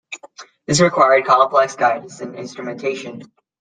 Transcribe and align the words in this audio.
This 0.65 0.81
required 0.81 1.25
complex 1.27 1.75
guidance 1.75 2.21
and 2.21 2.33
instrumentation. 2.35 3.21